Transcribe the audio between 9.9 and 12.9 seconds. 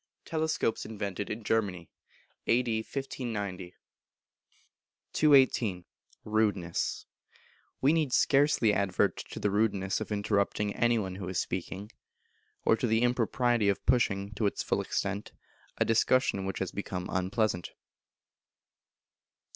of interrupting any one who is speaking, or to